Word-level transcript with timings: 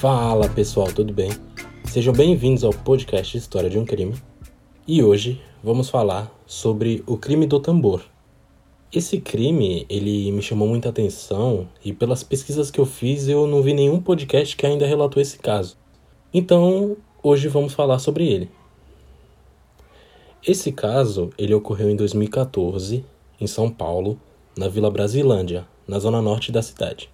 Fala 0.00 0.48
pessoal, 0.48 0.86
tudo 0.92 1.12
bem? 1.12 1.32
Sejam 1.86 2.14
bem-vindos 2.14 2.62
ao 2.62 2.70
podcast 2.70 3.36
História 3.36 3.68
de 3.68 3.80
um 3.80 3.84
Crime. 3.84 4.14
E 4.86 5.02
hoje 5.02 5.42
vamos 5.60 5.90
falar 5.90 6.32
sobre 6.46 7.02
o 7.04 7.16
crime 7.16 7.48
do 7.48 7.58
tambor. 7.58 8.04
Esse 8.92 9.20
crime, 9.20 9.84
ele 9.90 10.30
me 10.30 10.40
chamou 10.40 10.68
muita 10.68 10.90
atenção 10.90 11.66
e 11.84 11.92
pelas 11.92 12.22
pesquisas 12.22 12.70
que 12.70 12.78
eu 12.78 12.86
fiz 12.86 13.26
eu 13.26 13.48
não 13.48 13.60
vi 13.60 13.74
nenhum 13.74 14.00
podcast 14.00 14.56
que 14.56 14.64
ainda 14.64 14.86
relatou 14.86 15.20
esse 15.20 15.36
caso. 15.36 15.76
Então, 16.32 16.96
hoje 17.20 17.48
vamos 17.48 17.72
falar 17.72 17.98
sobre 17.98 18.24
ele. 18.28 18.48
Esse 20.46 20.70
caso, 20.70 21.30
ele 21.36 21.54
ocorreu 21.54 21.90
em 21.90 21.96
2014, 21.96 23.04
em 23.40 23.46
São 23.48 23.68
Paulo, 23.68 24.16
na 24.56 24.68
Vila 24.68 24.92
Brasilândia, 24.92 25.66
na 25.88 25.98
zona 25.98 26.22
norte 26.22 26.52
da 26.52 26.62
cidade. 26.62 27.10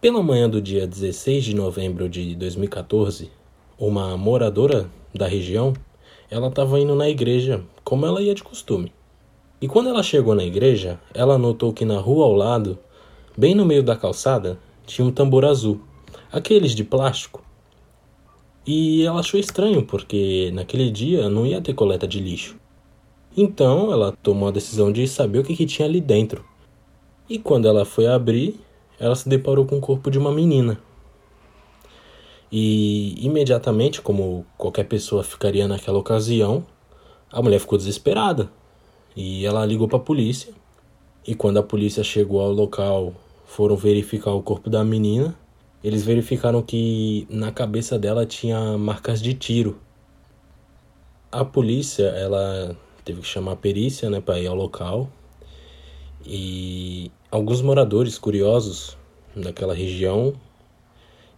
Pela 0.00 0.22
manhã 0.22 0.48
do 0.48 0.62
dia 0.62 0.86
16 0.86 1.44
de 1.44 1.54
novembro 1.54 2.08
de 2.08 2.34
2014, 2.34 3.30
uma 3.78 4.16
moradora 4.16 4.88
da 5.14 5.28
região, 5.28 5.74
ela 6.30 6.48
estava 6.48 6.80
indo 6.80 6.94
na 6.94 7.06
igreja, 7.06 7.62
como 7.84 8.06
ela 8.06 8.22
ia 8.22 8.34
de 8.34 8.42
costume. 8.42 8.94
E 9.60 9.68
quando 9.68 9.90
ela 9.90 10.02
chegou 10.02 10.34
na 10.34 10.42
igreja, 10.42 10.98
ela 11.12 11.36
notou 11.36 11.70
que 11.70 11.84
na 11.84 11.98
rua 11.98 12.24
ao 12.24 12.32
lado, 12.32 12.78
bem 13.36 13.54
no 13.54 13.66
meio 13.66 13.82
da 13.82 13.94
calçada, 13.94 14.58
tinha 14.86 15.06
um 15.06 15.12
tambor 15.12 15.44
azul, 15.44 15.82
aqueles 16.32 16.74
de 16.74 16.82
plástico. 16.82 17.44
E 18.66 19.04
ela 19.04 19.20
achou 19.20 19.38
estranho, 19.38 19.84
porque 19.84 20.50
naquele 20.54 20.90
dia 20.90 21.28
não 21.28 21.46
ia 21.46 21.60
ter 21.60 21.74
coleta 21.74 22.08
de 22.08 22.20
lixo. 22.20 22.56
Então 23.36 23.92
ela 23.92 24.16
tomou 24.22 24.48
a 24.48 24.52
decisão 24.52 24.90
de 24.90 25.06
saber 25.06 25.40
o 25.40 25.44
que, 25.44 25.54
que 25.54 25.66
tinha 25.66 25.86
ali 25.86 26.00
dentro. 26.00 26.42
E 27.28 27.38
quando 27.38 27.68
ela 27.68 27.84
foi 27.84 28.06
abrir, 28.06 28.58
ela 29.00 29.16
se 29.16 29.28
deparou 29.28 29.64
com 29.64 29.78
o 29.78 29.80
corpo 29.80 30.10
de 30.10 30.18
uma 30.18 30.30
menina. 30.30 30.78
E 32.52 33.14
imediatamente, 33.24 34.02
como 34.02 34.44
qualquer 34.58 34.84
pessoa 34.84 35.24
ficaria 35.24 35.66
naquela 35.66 35.98
ocasião, 35.98 36.66
a 37.32 37.40
mulher 37.40 37.60
ficou 37.60 37.78
desesperada. 37.78 38.50
E 39.16 39.46
ela 39.46 39.64
ligou 39.64 39.88
para 39.88 39.96
a 39.96 40.02
polícia. 40.02 40.52
E 41.26 41.34
quando 41.34 41.58
a 41.58 41.62
polícia 41.62 42.04
chegou 42.04 42.40
ao 42.40 42.52
local, 42.52 43.14
foram 43.46 43.76
verificar 43.76 44.32
o 44.32 44.42
corpo 44.42 44.68
da 44.68 44.84
menina. 44.84 45.34
Eles 45.82 46.04
verificaram 46.04 46.60
que 46.60 47.26
na 47.30 47.50
cabeça 47.50 47.98
dela 47.98 48.26
tinha 48.26 48.76
marcas 48.76 49.22
de 49.22 49.32
tiro. 49.32 49.78
A 51.32 51.44
polícia, 51.44 52.04
ela 52.04 52.76
teve 53.04 53.22
que 53.22 53.26
chamar 53.26 53.52
a 53.52 53.56
perícia, 53.56 54.10
né, 54.10 54.20
para 54.20 54.38
ir 54.38 54.46
ao 54.46 54.54
local. 54.54 55.08
E 56.26 57.10
alguns 57.30 57.62
moradores 57.62 58.18
curiosos 58.18 58.98
daquela 59.36 59.72
região 59.72 60.34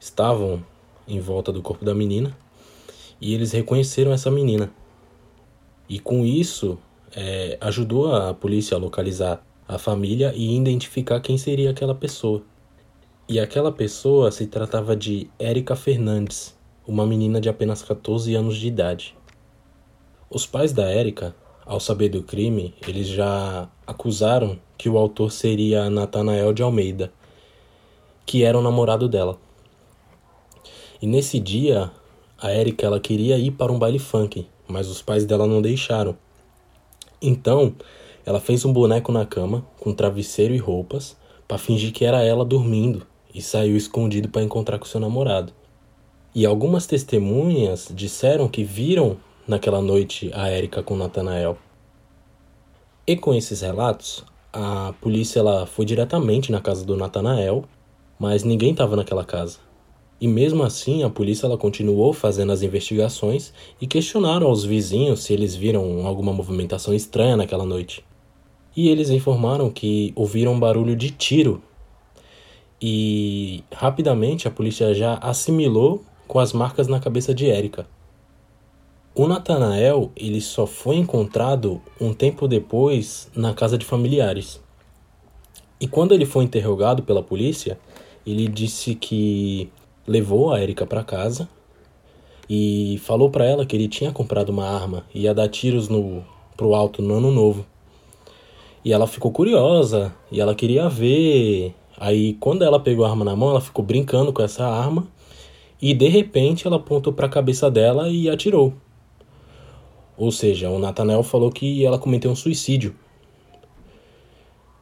estavam 0.01 0.65
em 1.07 1.21
volta 1.21 1.53
do 1.53 1.61
corpo 1.61 1.84
da 1.84 1.95
menina 1.95 2.37
e 3.21 3.34
eles 3.34 3.53
reconheceram 3.53 4.12
essa 4.12 4.31
menina. 4.31 4.73
E 5.89 5.99
com 5.99 6.25
isso 6.25 6.79
é, 7.15 7.59
ajudou 7.61 8.15
a 8.15 8.33
polícia 8.33 8.77
a 8.77 8.81
localizar 8.81 9.45
a 9.69 9.79
família 9.79 10.33
e 10.34 10.57
identificar 10.57 11.21
quem 11.21 11.37
seria 11.37 11.71
aquela 11.71 11.95
pessoa. 11.95 12.43
E 13.29 13.39
aquela 13.39 13.71
pessoa 13.71 14.33
se 14.33 14.47
tratava 14.47 14.97
de 14.97 15.31
Érica 15.39 15.77
Fernandes, 15.77 16.59
uma 16.87 17.06
menina 17.06 17.41
de 17.41 17.49
apenas 17.49 17.83
14 17.83 18.34
anos 18.34 18.56
de 18.56 18.67
idade. 18.67 19.17
Os 20.29 20.47
pais 20.47 20.73
da 20.73 20.84
Érica, 20.84 21.34
ao 21.65 21.79
saber 21.79 22.09
do 22.09 22.23
crime, 22.23 22.75
eles 22.87 23.07
já 23.07 23.69
acusaram 23.87 24.59
que 24.77 24.89
o 24.89 24.99
autor 24.99 25.31
seria 25.31 25.89
Natanael 25.89 26.53
de 26.53 26.63
Almeida, 26.63 27.13
que 28.27 28.43
era 28.43 28.59
o 28.59 28.63
namorado 28.63 29.09
dela. 29.09 29.39
E 31.01 31.06
nesse 31.06 31.39
dia, 31.39 31.91
a 32.39 32.53
Erika 32.53 32.87
ela 32.87 33.01
queria 33.01 33.39
ir 33.39 33.53
para 33.53 33.72
um 33.72 33.78
baile 33.78 33.99
funk, 33.99 34.47
mas 34.67 34.89
os 34.89 35.01
pais 35.03 35.25
dela 35.25 35.47
não 35.47 35.62
deixaram. 35.62 36.17
Então, 37.21 37.75
ela 38.27 38.41
fez 38.41 38.65
um 38.65 38.72
boneco 38.72 39.12
na 39.12 39.25
cama 39.25 39.65
com 39.78 39.93
travesseiro 39.93 40.55
e 40.55 40.59
roupas 40.59 41.17
para 41.47 41.59
fingir 41.59 41.93
que 41.93 42.05
era 42.05 42.22
ela 42.22 42.45
dormindo 42.45 43.06
e 43.34 43.41
saiu 43.41 43.77
escondido 43.77 44.28
para 44.28 44.43
encontrar 44.43 44.78
com 44.78 44.84
seu 44.84 45.01
namorado. 45.01 45.53
E 46.34 46.47
algumas 46.47 46.87
testemunhas 46.87 47.89
disseram 47.95 48.49
que 48.49 48.65
viram 48.65 49.19
naquela 49.47 49.80
noite 49.80 50.30
a 50.34 50.50
Erika 50.50 50.82
com 50.82 50.97
Natanael. 50.97 51.58
E 53.06 53.16
com 53.16 53.34
esses 53.34 53.60
relatos, 53.60 54.25
a 54.53 54.94
polícia 55.00 55.41
ela 55.41 55.66
foi 55.66 55.84
diretamente 55.84 56.53
na 56.53 56.60
casa 56.60 56.84
do 56.84 56.97
Natanael 56.97 57.64
mas 58.22 58.44
ninguém 58.44 58.70
estava 58.70 58.94
naquela 58.94 59.25
casa. 59.25 59.58
E 60.20 60.28
mesmo 60.28 60.62
assim, 60.62 61.03
a 61.03 61.10
polícia 61.10 61.44
ela 61.44 61.58
continuou 61.58 62.12
fazendo 62.12 62.53
as 62.53 62.62
investigações 62.62 63.53
e 63.80 63.86
questionaram 63.88 64.47
aos 64.47 64.64
vizinhos 64.64 65.25
se 65.25 65.32
eles 65.32 65.56
viram 65.56 66.06
alguma 66.06 66.32
movimentação 66.32 66.94
estranha 66.94 67.36
naquela 67.36 67.66
noite. 67.66 68.04
E 68.76 68.88
eles 68.88 69.10
informaram 69.10 69.69
que 69.69 70.12
ouviram 70.14 70.53
um 70.53 70.60
barulho 70.60 70.94
de 70.94 71.10
tiro. 71.10 71.60
E 72.80 73.64
rapidamente 73.74 74.47
a 74.47 74.53
polícia 74.53 74.94
já 74.94 75.14
assimilou 75.14 76.04
com 76.28 76.38
as 76.38 76.53
marcas 76.53 76.86
na 76.86 77.00
cabeça 77.00 77.34
de 77.34 77.50
Érica. 77.50 77.88
O 79.15 79.28
Natanael 79.28 80.11
ele 80.17 80.41
só 80.41 80.67
foi 80.67 80.97
encontrado 80.97 81.83
um 82.00 82.15
tempo 82.15 82.49
depois 82.49 83.31
na 83.37 83.53
casa 83.53 83.77
de 83.77 83.84
familiares. 83.84 84.59
E 85.78 85.87
quando 85.87 86.15
ele 86.15 86.25
foi 86.25 86.45
interrogado 86.45 87.03
pela 87.03 87.22
polícia, 87.22 87.78
ele 88.27 88.49
disse 88.49 88.95
que 88.95 89.71
levou 90.06 90.51
a 90.51 90.62
Erika 90.62 90.87
para 90.87 91.05
casa 91.05 91.47
e 92.49 92.99
falou 93.05 93.28
para 93.28 93.45
ela 93.45 93.67
que 93.67 93.77
ele 93.77 93.87
tinha 93.87 94.11
comprado 94.12 94.49
uma 94.49 94.67
arma 94.67 95.05
e 95.15 95.25
ia 95.25 95.34
dar 95.34 95.49
tiros 95.49 95.91
no 95.91 96.25
pro 96.56 96.75
alto 96.75 97.03
no 97.03 97.17
ano 97.17 97.31
novo. 97.31 97.67
E 98.83 98.95
ela 98.95 99.06
ficou 99.06 99.31
curiosa 99.31 100.11
e 100.31 100.41
ela 100.41 100.55
queria 100.55 100.89
ver. 100.89 101.75
Aí 101.99 102.33
quando 102.41 102.65
ela 102.65 102.81
pegou 102.81 103.05
a 103.05 103.11
arma 103.11 103.27
na 103.27 103.37
mão, 103.37 103.51
ela 103.51 103.61
ficou 103.61 103.84
brincando 103.84 104.33
com 104.33 104.43
essa 104.43 104.67
arma 104.67 105.06
e 105.83 105.93
de 105.93 106.09
repente 106.09 106.67
ela 106.67 106.77
apontou 106.77 107.12
para 107.12 107.27
a 107.27 107.31
cabeça 107.31 107.71
dela 107.71 108.09
e 108.09 108.31
atirou. 108.31 108.72
Ou 110.17 110.31
seja, 110.31 110.71
o 110.71 110.78
Nathanael 110.78 111.23
falou 111.23 111.50
que 111.50 111.84
ela 111.84 111.99
cometeu 111.99 112.31
um 112.31 112.37
suicídio. 112.37 112.95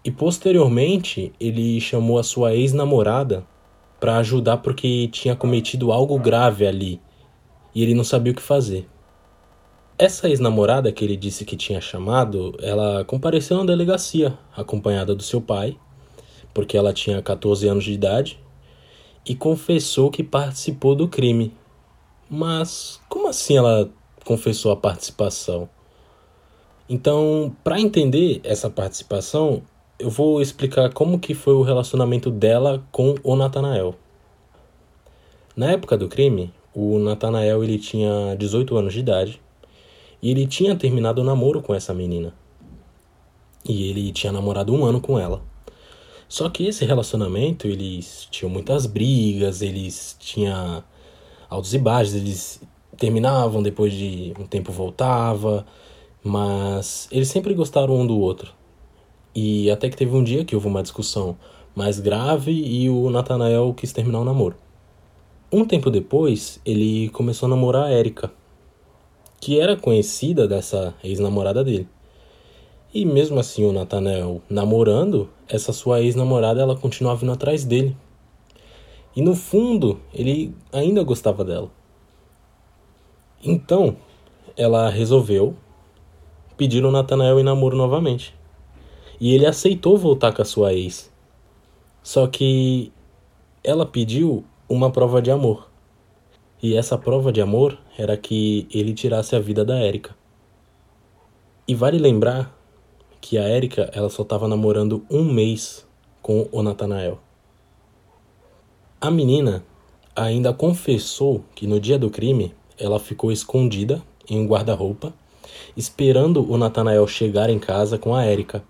E 0.05 0.11
posteriormente, 0.11 1.33
ele 1.39 1.81
chamou 1.81 2.19
a 2.19 2.23
sua 2.23 2.55
ex-namorada 2.55 3.47
para 3.99 4.17
ajudar 4.17 4.57
porque 4.59 5.09
tinha 5.09 5.37
cometido 5.37 5.93
algo 5.93 6.19
grave 6.19 6.67
ali 6.67 7.01
e 7.75 7.83
ele 7.83 7.95
não 7.95 8.05
sabia 8.05 8.33
o 8.33 8.37
que 8.37 8.43
fazer. 8.43 8.89
Essa 9.99 10.29
ex-namorada 10.29 10.91
que 10.91 11.05
ele 11.05 11.17
disse 11.17 11.45
que 11.45 11.57
tinha 11.57 11.81
chamado, 11.81 12.57
ela 12.63 13.05
compareceu 13.05 13.59
na 13.59 13.65
delegacia, 13.65 14.39
acompanhada 14.57 15.15
do 15.15 15.23
seu 15.23 15.43
pai, 15.43 15.77
porque 16.55 16.77
ela 16.77 16.93
tinha 16.93 17.21
14 17.21 17.69
anos 17.69 17.85
de 17.85 17.93
idade, 17.93 18.41
e 19.27 19.35
confessou 19.35 20.11
que 20.11 20.25
participou 20.25 20.95
do 20.95 21.07
crime. 21.07 21.53
Mas 22.31 22.99
como 23.09 23.29
assim 23.29 23.59
ela 23.59 23.91
confessou 24.25 24.73
a 24.73 24.77
participação? 24.77 25.69
Então, 26.89 27.55
para 27.63 27.81
entender 27.81 28.41
essa 28.43 28.69
participação, 28.69 29.63
eu 29.99 30.11
vou 30.11 30.41
explicar 30.41 30.93
como 30.93 31.19
que 31.19 31.35
foi 31.35 31.55
o 31.55 31.63
relacionamento 31.63 32.31
dela 32.31 32.83
com 32.91 33.15
o 33.23 33.37
Natanael. 33.37 33.95
Na 35.55 35.71
época 35.73 35.97
do 35.97 36.09
crime, 36.09 36.53
o 36.75 36.99
Natanael 36.99 37.63
ele 37.63 37.79
tinha 37.79 38.35
18 38.37 38.77
anos 38.77 38.93
de 38.93 39.01
idade 39.01 39.41
e 40.23 40.31
ele 40.31 40.47
tinha 40.47 40.75
terminado 40.75 41.21
o 41.21 41.25
namoro 41.25 41.63
com 41.63 41.75
essa 41.75 41.93
menina. 41.93 42.35
E 43.65 43.91
ele 43.91 44.11
tinha 44.11 44.33
namorado 44.33 44.75
um 44.75 44.85
ano 44.85 45.01
com 45.01 45.19
ela. 45.19 45.43
Só 46.29 46.49
que 46.49 46.67
esse 46.67 46.85
relacionamento, 46.85 47.67
eles 47.67 48.27
tinham 48.31 48.51
muitas 48.51 48.87
brigas, 48.87 49.63
eles 49.63 50.17
tinham 50.19 50.83
altos 51.49 51.75
e 51.75 51.79
baixos, 51.79 52.15
eles 52.15 52.63
terminavam, 53.01 53.63
depois 53.63 53.95
de 53.95 54.35
um 54.39 54.47
tempo 54.47 54.71
voltava, 54.71 55.67
mas 56.23 57.09
eles 57.11 57.29
sempre 57.29 57.55
gostaram 57.55 57.99
um 57.99 58.07
do 58.07 58.19
outro. 58.19 58.53
E 59.35 59.71
até 59.71 59.89
que 59.89 59.97
teve 59.97 60.15
um 60.15 60.23
dia 60.23 60.45
que 60.45 60.55
houve 60.55 60.69
uma 60.69 60.83
discussão 60.83 61.37
mais 61.75 61.99
grave 61.99 62.53
e 62.53 62.91
o 62.91 63.09
Nathanael 63.09 63.73
quis 63.75 63.91
terminar 63.91 64.21
o 64.21 64.25
namoro. 64.25 64.55
Um 65.51 65.65
tempo 65.65 65.91
depois, 65.91 66.61
ele 66.65 67.09
começou 67.09 67.47
a 67.47 67.51
namorar 67.51 67.85
a 67.85 67.93
Erika, 67.93 68.31
que 69.41 69.59
era 69.59 69.77
conhecida 69.77 70.47
dessa 70.47 70.95
ex-namorada 71.03 71.65
dele. 71.65 71.89
E 72.93 73.07
mesmo 73.07 73.41
assim, 73.41 73.65
o 73.65 73.73
Nathanael 73.73 74.43
namorando, 74.51 75.31
essa 75.49 75.73
sua 75.73 76.03
ex-namorada 76.03 76.61
ela 76.61 76.77
continuava 76.77 77.21
vindo 77.21 77.33
atrás 77.33 77.65
dele. 77.65 77.97
E 79.17 79.23
no 79.23 79.35
fundo, 79.35 79.99
ele 80.13 80.55
ainda 80.71 81.03
gostava 81.03 81.43
dela. 81.43 81.80
Então, 83.43 83.97
ela 84.57 84.91
resolveu 84.91 85.57
pedir 86.57 86.85
o 86.85 86.91
Nathanael 86.91 87.41
em 87.41 87.43
namoro 87.43 87.77
novamente. 87.77 88.35
E 89.19 89.35
ele 89.35 89.47
aceitou 89.47 89.97
voltar 89.97 90.33
com 90.33 90.43
a 90.43 90.45
sua 90.45 90.75
ex. 90.75 91.11
Só 92.03 92.27
que 92.27 92.93
ela 93.65 93.87
pediu 93.87 94.45
uma 94.69 94.91
prova 94.91 95.23
de 95.23 95.31
amor. 95.31 95.71
E 96.63 96.77
essa 96.77 96.99
prova 96.99 97.33
de 97.33 97.41
amor 97.41 97.79
era 97.97 98.17
que 98.17 98.69
ele 98.71 98.93
tirasse 98.93 99.35
a 99.35 99.41
vida 99.41 99.65
da 99.65 99.79
Érica. 99.79 100.15
E 101.67 101.75
vale 101.75 101.99
lembrar 101.99 102.55
que 103.21 103.39
a 103.39 103.43
Érica 103.43 103.91
ela 103.95 104.11
só 104.11 104.23
estava 104.23 104.47
namorando 104.47 105.05
um 105.11 105.25
mês 105.25 105.87
com 106.21 106.47
o 106.53 106.63
Natanael. 106.63 107.19
A 109.01 109.11
menina 109.11 109.65
ainda 110.15 110.53
confessou 110.53 111.43
que 111.55 111.67
no 111.67 111.81
dia 111.81 111.99
do 111.99 112.11
crime 112.11 112.55
ela 112.81 112.99
ficou 112.99 113.31
escondida 113.31 114.03
em 114.29 114.41
um 114.41 114.47
guarda-roupa, 114.47 115.13
esperando 115.77 116.51
o 116.51 116.57
Natanael 116.57 117.07
chegar 117.07 117.51
em 117.51 117.59
casa 117.59 117.99
com 117.99 118.15
a 118.15 118.25
Érica. 118.25 118.65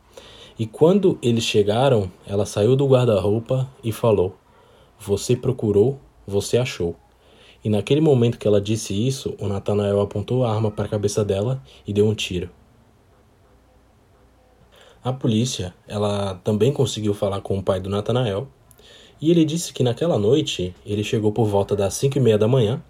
E 0.58 0.66
quando 0.66 1.18
eles 1.22 1.44
chegaram, 1.44 2.10
ela 2.26 2.44
saiu 2.44 2.76
do 2.76 2.86
guarda-roupa 2.86 3.68
e 3.82 3.92
falou: 3.92 4.34
Você 4.98 5.36
procurou, 5.36 5.98
você 6.26 6.58
achou. 6.58 6.96
E 7.64 7.68
naquele 7.68 8.00
momento 8.00 8.38
que 8.38 8.48
ela 8.48 8.60
disse 8.60 8.94
isso, 8.94 9.34
o 9.38 9.46
Natanael 9.46 10.00
apontou 10.00 10.44
a 10.44 10.52
arma 10.52 10.70
para 10.70 10.86
a 10.86 10.88
cabeça 10.88 11.24
dela 11.24 11.62
e 11.86 11.92
deu 11.92 12.06
um 12.06 12.14
tiro. 12.14 12.50
A 15.02 15.12
polícia, 15.12 15.74
ela 15.88 16.34
também 16.44 16.72
conseguiu 16.72 17.14
falar 17.14 17.40
com 17.40 17.58
o 17.58 17.62
pai 17.62 17.80
do 17.80 17.88
Natanael, 17.88 18.48
e 19.20 19.30
ele 19.30 19.44
disse 19.44 19.72
que 19.72 19.82
naquela 19.82 20.18
noite 20.18 20.74
ele 20.84 21.04
chegou 21.04 21.32
por 21.32 21.46
volta 21.46 21.76
das 21.76 21.94
cinco 21.94 22.18
e 22.18 22.20
meia 22.20 22.36
da 22.36 22.48
manhã, 22.48 22.82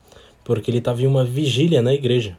porque 0.45 0.71
ele 0.71 0.79
estava 0.79 1.03
em 1.03 1.07
uma 1.07 1.25
vigília 1.25 1.83
na 1.83 1.93
igreja. 1.95 2.39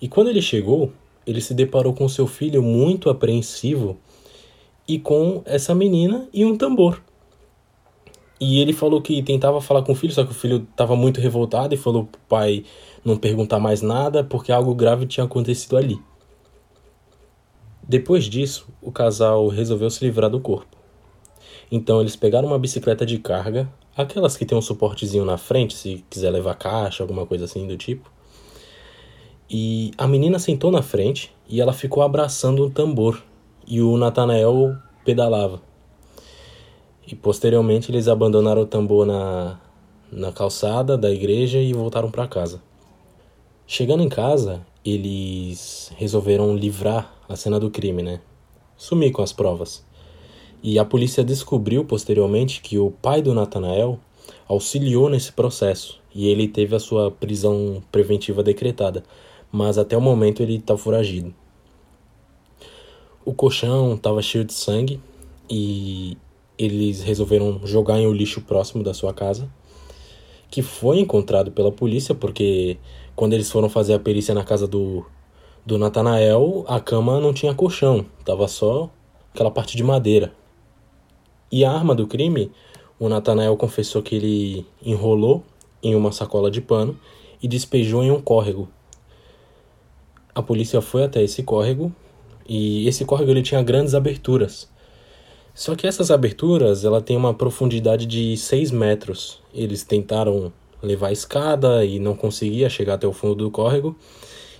E 0.00 0.08
quando 0.08 0.28
ele 0.28 0.42
chegou, 0.42 0.92
ele 1.26 1.40
se 1.40 1.54
deparou 1.54 1.92
com 1.92 2.08
seu 2.08 2.26
filho 2.26 2.62
muito 2.62 3.10
apreensivo 3.10 3.96
e 4.86 4.98
com 4.98 5.42
essa 5.44 5.74
menina 5.74 6.28
e 6.32 6.44
um 6.44 6.56
tambor. 6.56 7.02
E 8.38 8.60
ele 8.60 8.72
falou 8.72 9.00
que 9.00 9.22
tentava 9.22 9.60
falar 9.60 9.82
com 9.82 9.92
o 9.92 9.94
filho, 9.94 10.12
só 10.12 10.22
que 10.24 10.30
o 10.30 10.34
filho 10.34 10.66
estava 10.70 10.94
muito 10.94 11.20
revoltado 11.20 11.74
e 11.74 11.78
falou 11.78 12.04
pro 12.04 12.20
pai 12.28 12.64
não 13.04 13.16
perguntar 13.16 13.58
mais 13.58 13.80
nada 13.80 14.22
porque 14.22 14.52
algo 14.52 14.74
grave 14.74 15.06
tinha 15.06 15.24
acontecido 15.24 15.76
ali. 15.76 15.98
Depois 17.88 18.24
disso, 18.24 18.68
o 18.82 18.92
casal 18.92 19.48
resolveu 19.48 19.88
se 19.88 20.04
livrar 20.04 20.28
do 20.28 20.40
corpo. 20.40 20.75
Então 21.70 22.00
eles 22.00 22.16
pegaram 22.16 22.48
uma 22.48 22.58
bicicleta 22.58 23.04
de 23.04 23.18
carga, 23.18 23.68
aquelas 23.96 24.36
que 24.36 24.44
tem 24.44 24.56
um 24.56 24.62
suportezinho 24.62 25.24
na 25.24 25.36
frente, 25.36 25.74
se 25.74 26.04
quiser 26.08 26.30
levar 26.30 26.54
caixa, 26.54 27.02
alguma 27.02 27.26
coisa 27.26 27.44
assim 27.44 27.66
do 27.66 27.76
tipo. 27.76 28.10
E 29.48 29.92
a 29.96 30.06
menina 30.06 30.38
sentou 30.38 30.70
na 30.70 30.82
frente 30.82 31.32
e 31.48 31.60
ela 31.60 31.72
ficou 31.72 32.02
abraçando 32.02 32.64
um 32.66 32.70
tambor 32.70 33.22
e 33.66 33.80
o 33.80 33.96
Natanael 33.96 34.76
pedalava. 35.04 35.60
E 37.06 37.14
posteriormente 37.14 37.90
eles 37.90 38.08
abandonaram 38.08 38.62
o 38.62 38.66
tambor 38.66 39.06
na, 39.06 39.60
na 40.10 40.32
calçada 40.32 40.98
da 40.98 41.10
igreja 41.10 41.58
e 41.58 41.72
voltaram 41.72 42.10
para 42.10 42.26
casa. 42.26 42.60
Chegando 43.66 44.02
em 44.02 44.08
casa, 44.08 44.64
eles 44.84 45.92
resolveram 45.96 46.54
livrar 46.56 47.12
a 47.28 47.36
cena 47.36 47.58
do 47.58 47.70
crime, 47.70 48.02
né? 48.02 48.20
Sumir 48.76 49.12
com 49.12 49.22
as 49.22 49.32
provas. 49.32 49.84
E 50.62 50.78
a 50.78 50.84
polícia 50.84 51.22
descobriu 51.22 51.84
posteriormente 51.84 52.60
que 52.60 52.78
o 52.78 52.90
pai 52.90 53.22
do 53.22 53.34
Natanael 53.34 53.98
auxiliou 54.48 55.08
nesse 55.08 55.32
processo. 55.32 56.00
E 56.14 56.28
ele 56.28 56.48
teve 56.48 56.74
a 56.74 56.80
sua 56.80 57.10
prisão 57.10 57.82
preventiva 57.92 58.42
decretada, 58.42 59.04
mas 59.52 59.78
até 59.78 59.96
o 59.96 60.00
momento 60.00 60.42
ele 60.42 60.56
está 60.56 60.76
foragido. 60.76 61.34
O 63.24 63.34
colchão 63.34 63.94
estava 63.94 64.22
cheio 64.22 64.44
de 64.44 64.52
sangue. 64.52 65.00
E 65.48 66.16
eles 66.58 67.02
resolveram 67.02 67.60
jogar 67.64 67.98
em 67.98 68.06
um 68.06 68.12
lixo 68.12 68.40
próximo 68.40 68.82
da 68.82 68.94
sua 68.94 69.12
casa, 69.12 69.48
que 70.50 70.62
foi 70.62 71.00
encontrado 71.00 71.50
pela 71.50 71.70
polícia, 71.70 72.14
porque 72.14 72.78
quando 73.14 73.34
eles 73.34 73.50
foram 73.50 73.68
fazer 73.68 73.94
a 73.94 73.98
perícia 73.98 74.34
na 74.34 74.44
casa 74.44 74.66
do, 74.66 75.04
do 75.64 75.78
Natanael, 75.78 76.64
a 76.66 76.80
cama 76.80 77.20
não 77.20 77.32
tinha 77.32 77.54
colchão, 77.54 78.06
tava 78.24 78.48
só 78.48 78.90
aquela 79.34 79.50
parte 79.50 79.76
de 79.76 79.82
madeira. 79.82 80.32
E 81.50 81.64
a 81.64 81.70
arma 81.70 81.94
do 81.94 82.06
crime, 82.06 82.50
o 82.98 83.08
Natanael 83.08 83.56
confessou 83.56 84.02
que 84.02 84.14
ele 84.14 84.66
enrolou 84.82 85.44
em 85.82 85.94
uma 85.94 86.10
sacola 86.10 86.50
de 86.50 86.60
pano 86.60 86.98
e 87.42 87.46
despejou 87.46 88.02
em 88.02 88.10
um 88.10 88.20
córrego. 88.20 88.68
A 90.34 90.42
polícia 90.42 90.80
foi 90.80 91.04
até 91.04 91.22
esse 91.22 91.42
córrego 91.42 91.92
e 92.48 92.86
esse 92.88 93.04
córrego 93.04 93.30
ele 93.30 93.42
tinha 93.42 93.62
grandes 93.62 93.94
aberturas. 93.94 94.68
Só 95.54 95.74
que 95.74 95.86
essas 95.86 96.10
aberturas, 96.10 96.84
ela 96.84 97.00
tem 97.00 97.16
uma 97.16 97.32
profundidade 97.32 98.04
de 98.04 98.36
6 98.36 98.70
metros. 98.70 99.40
Eles 99.54 99.82
tentaram 99.82 100.52
levar 100.82 101.08
a 101.08 101.12
escada 101.12 101.84
e 101.84 101.98
não 101.98 102.14
conseguia 102.14 102.68
chegar 102.68 102.94
até 102.94 103.06
o 103.06 103.12
fundo 103.12 103.34
do 103.36 103.50
córrego. 103.50 103.96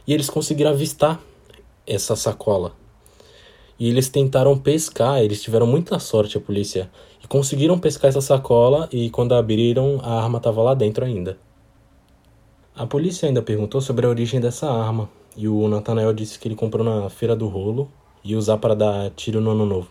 E 0.06 0.14
eles 0.14 0.30
conseguiram 0.30 0.70
avistar 0.70 1.20
essa 1.86 2.16
sacola. 2.16 2.72
E 3.78 3.88
eles 3.88 4.08
tentaram 4.08 4.56
pescar, 4.58 5.22
eles 5.22 5.42
tiveram 5.42 5.66
muita 5.66 5.98
sorte 5.98 6.38
a 6.38 6.40
polícia. 6.40 6.90
E 7.22 7.26
conseguiram 7.26 7.78
pescar 7.78 8.08
essa 8.08 8.20
sacola 8.20 8.88
e 8.90 9.10
quando 9.10 9.34
abriram, 9.34 10.00
a 10.02 10.22
arma 10.22 10.38
estava 10.38 10.62
lá 10.62 10.74
dentro 10.74 11.04
ainda. 11.04 11.38
A 12.74 12.86
polícia 12.86 13.28
ainda 13.28 13.42
perguntou 13.42 13.80
sobre 13.80 14.06
a 14.06 14.08
origem 14.08 14.40
dessa 14.40 14.70
arma. 14.70 15.08
E 15.36 15.46
o 15.46 15.68
Nathanael 15.68 16.12
disse 16.14 16.38
que 16.38 16.48
ele 16.48 16.54
comprou 16.54 16.84
na 16.84 17.10
feira 17.10 17.36
do 17.36 17.46
rolo 17.46 17.90
e 18.24 18.34
usar 18.34 18.56
para 18.56 18.74
dar 18.74 19.10
tiro 19.10 19.40
no 19.40 19.50
ano 19.50 19.66
novo. 19.66 19.88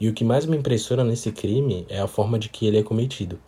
E 0.00 0.08
o 0.08 0.12
que 0.12 0.24
mais 0.24 0.44
me 0.46 0.56
impressiona 0.56 1.04
nesse 1.04 1.30
crime 1.30 1.86
é 1.88 2.00
a 2.00 2.06
forma 2.06 2.38
de 2.38 2.48
que 2.48 2.66
ele 2.66 2.78
é 2.78 2.82
cometido. 2.82 3.38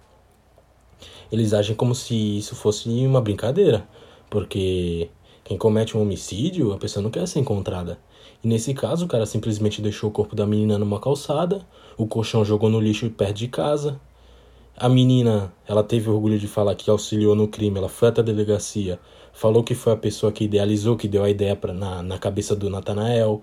Eles 1.31 1.53
agem 1.53 1.75
como 1.75 1.95
se 1.95 2.39
isso 2.39 2.55
fosse 2.55 2.89
uma 2.89 3.21
brincadeira, 3.21 3.87
porque 4.31 5.11
quem 5.45 5.59
comete 5.59 5.97
um 5.97 6.03
homicídio, 6.03 6.73
a 6.73 6.79
pessoa 6.79 7.03
não 7.03 7.11
quer 7.11 7.27
ser 7.27 7.41
encontrada. 7.41 7.99
E 8.43 8.49
nesse 8.49 8.75
caso, 8.75 9.07
o 9.07 9.09
cara 9.09 9.27
simplesmente 9.27 9.81
deixou 9.83 10.11
o 10.11 10.13
corpo 10.13 10.37
da 10.37 10.47
menina 10.47 10.79
numa 10.79 11.01
calçada, 11.01 11.67
o 11.97 12.07
colchão 12.07 12.45
jogou 12.45 12.69
no 12.69 12.81
lixo 12.81 13.09
perto 13.11 13.37
de 13.37 13.49
casa. 13.49 14.01
A 14.77 14.89
menina, 14.89 15.53
ela 15.67 15.83
teve 15.83 16.11
orgulho 16.11 16.39
de 16.39 16.47
falar 16.47 16.75
que 16.75 16.91
auxiliou 16.91 17.35
no 17.35 17.49
crime, 17.49 17.79
ela 17.79 17.89
foi 17.89 18.09
até 18.09 18.21
a 18.21 18.25
delegacia, 18.25 19.01
falou 19.33 19.65
que 19.65 19.75
foi 19.75 19.93
a 19.95 19.97
pessoa 19.97 20.31
que 20.31 20.45
idealizou, 20.45 20.97
que 20.97 21.09
deu 21.09 21.25
a 21.25 21.31
ideia 21.31 21.57
pra, 21.57 21.73
na, 21.73 22.03
na 22.03 22.19
cabeça 22.19 22.55
do 22.55 22.69
Natanael, 22.69 23.43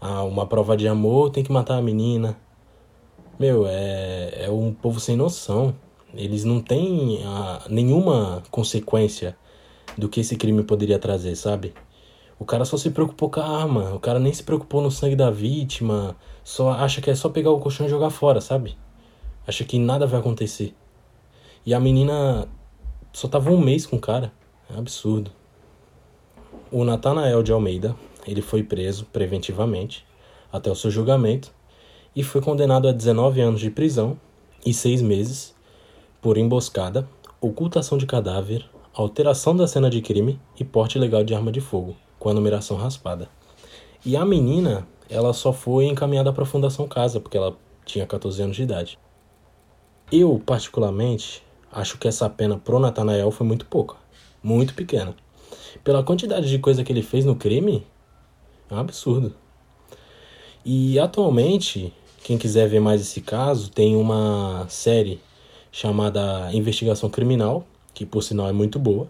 ah, 0.00 0.22
uma 0.24 0.46
prova 0.46 0.76
de 0.76 0.88
amor, 0.88 1.30
tem 1.30 1.44
que 1.44 1.52
matar 1.52 1.78
a 1.78 1.82
menina. 1.82 2.36
Meu, 3.38 3.66
é, 3.66 4.44
é 4.44 4.50
um 4.50 4.72
povo 4.72 5.00
sem 5.00 5.16
noção. 5.16 5.74
Eles 6.14 6.44
não 6.44 6.60
têm 6.60 7.22
ah, 7.24 7.64
nenhuma 7.68 8.42
consequência 8.50 9.36
do 9.96 10.08
que 10.08 10.20
esse 10.20 10.36
crime 10.36 10.62
poderia 10.62 10.98
trazer, 10.98 11.34
sabe? 11.36 11.72
O 12.38 12.44
cara 12.44 12.64
só 12.64 12.76
se 12.76 12.90
preocupou 12.90 13.30
com 13.30 13.40
a 13.40 13.46
arma, 13.46 13.94
o 13.94 14.00
cara 14.00 14.18
nem 14.18 14.32
se 14.32 14.42
preocupou 14.42 14.82
no 14.82 14.90
sangue 14.90 15.16
da 15.16 15.30
vítima, 15.30 16.16
só 16.42 16.72
acha 16.72 17.00
que 17.00 17.10
é 17.10 17.14
só 17.14 17.28
pegar 17.28 17.50
o 17.50 17.60
colchão 17.60 17.86
e 17.86 17.88
jogar 17.88 18.10
fora, 18.10 18.40
sabe? 18.40 18.76
Acha 19.46 19.64
que 19.64 19.78
nada 19.78 20.06
vai 20.06 20.20
acontecer. 20.20 20.74
E 21.64 21.72
a 21.72 21.80
menina 21.80 22.48
só 23.12 23.28
tava 23.28 23.50
um 23.50 23.60
mês 23.60 23.86
com 23.86 23.96
o 23.96 24.00
cara. 24.00 24.32
É 24.74 24.78
absurdo. 24.78 25.30
O 26.70 26.84
Natanael 26.84 27.42
de 27.42 27.52
Almeida 27.52 27.94
ele 28.26 28.42
foi 28.42 28.62
preso 28.62 29.06
preventivamente 29.12 30.04
até 30.52 30.70
o 30.70 30.74
seu 30.74 30.90
julgamento 30.90 31.52
e 32.16 32.22
foi 32.22 32.40
condenado 32.40 32.88
a 32.88 32.92
19 32.92 33.40
anos 33.40 33.60
de 33.60 33.70
prisão 33.70 34.18
e 34.64 34.72
6 34.72 35.02
meses 35.02 35.54
por 36.20 36.38
emboscada, 36.38 37.08
ocultação 37.40 37.98
de 37.98 38.06
cadáver, 38.06 38.64
alteração 38.94 39.54
da 39.54 39.66
cena 39.66 39.90
de 39.90 40.00
crime 40.00 40.40
e 40.58 40.64
porte 40.64 40.96
ilegal 40.96 41.22
de 41.22 41.34
arma 41.34 41.52
de 41.52 41.60
fogo, 41.60 41.94
com 42.24 42.30
a 42.30 42.32
numeração 42.32 42.78
raspada. 42.78 43.28
E 44.02 44.16
a 44.16 44.24
menina, 44.24 44.88
ela 45.10 45.34
só 45.34 45.52
foi 45.52 45.84
encaminhada 45.84 46.32
para 46.32 46.44
a 46.44 46.46
Fundação 46.46 46.88
Casa, 46.88 47.20
porque 47.20 47.36
ela 47.36 47.54
tinha 47.84 48.06
14 48.06 48.40
anos 48.40 48.56
de 48.56 48.62
idade. 48.62 48.98
Eu, 50.10 50.40
particularmente, 50.46 51.42
acho 51.70 51.98
que 51.98 52.08
essa 52.08 52.30
pena 52.30 52.56
pro 52.56 52.78
Natanael 52.78 53.30
foi 53.30 53.46
muito 53.46 53.66
pouca, 53.66 53.96
muito 54.42 54.72
pequena. 54.72 55.14
Pela 55.84 56.02
quantidade 56.02 56.48
de 56.48 56.58
coisa 56.58 56.82
que 56.82 56.90
ele 56.90 57.02
fez 57.02 57.26
no 57.26 57.36
crime, 57.36 57.86
é 58.70 58.74
um 58.74 58.78
absurdo. 58.78 59.34
E 60.64 60.98
atualmente, 60.98 61.92
quem 62.22 62.38
quiser 62.38 62.70
ver 62.70 62.80
mais 62.80 63.02
esse 63.02 63.20
caso, 63.20 63.70
tem 63.70 63.96
uma 63.96 64.64
série 64.70 65.20
chamada 65.70 66.48
Investigação 66.54 67.10
Criminal, 67.10 67.66
que 67.92 68.06
por 68.06 68.22
sinal 68.22 68.48
é 68.48 68.52
muito 68.52 68.78
boa. 68.78 69.08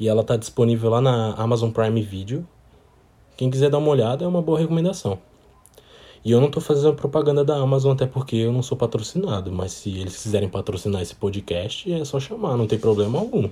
E 0.00 0.08
ela 0.08 0.22
está 0.22 0.34
disponível 0.36 0.88
lá 0.88 1.00
na 1.00 1.34
Amazon 1.34 1.70
Prime 1.70 2.00
Video. 2.00 2.46
Quem 3.36 3.50
quiser 3.50 3.68
dar 3.68 3.78
uma 3.78 3.90
olhada, 3.90 4.24
é 4.24 4.26
uma 4.26 4.40
boa 4.40 4.58
recomendação. 4.58 5.18
E 6.24 6.30
eu 6.30 6.40
não 6.40 6.48
estou 6.48 6.62
fazendo 6.62 6.94
propaganda 6.94 7.44
da 7.44 7.56
Amazon, 7.56 7.92
até 7.92 8.06
porque 8.06 8.36
eu 8.36 8.52
não 8.52 8.62
sou 8.62 8.76
patrocinado. 8.76 9.52
Mas 9.52 9.72
se 9.72 9.90
eles 9.90 10.22
quiserem 10.22 10.48
patrocinar 10.48 11.02
esse 11.02 11.14
podcast, 11.14 11.92
é 11.92 12.02
só 12.04 12.18
chamar, 12.18 12.56
não 12.56 12.66
tem 12.66 12.78
problema 12.78 13.18
algum. 13.18 13.48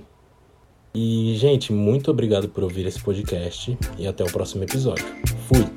E, 0.93 1.35
gente, 1.35 1.71
muito 1.71 2.09
obrigado 2.09 2.49
por 2.49 2.63
ouvir 2.63 2.87
esse 2.87 2.99
podcast 2.99 3.77
e 3.97 4.07
até 4.07 4.23
o 4.23 4.31
próximo 4.31 4.63
episódio. 4.63 5.05
Fui! 5.47 5.68